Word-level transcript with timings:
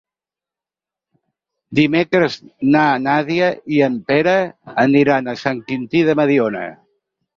Dimecres 1.79 2.37
na 2.77 2.85
Nàdia 3.03 3.49
i 3.75 3.83
en 3.89 3.99
Pere 4.13 4.35
aniran 4.87 5.31
a 5.35 5.37
Sant 5.43 5.65
Quintí 5.69 6.03
de 6.09 6.17
Mediona. 6.23 6.65